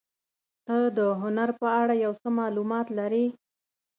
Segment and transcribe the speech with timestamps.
[0.65, 3.25] ته د هنر په اړه یو څه معلومات لرې؟